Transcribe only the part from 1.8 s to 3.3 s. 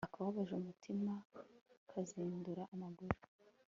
kazindura amaguru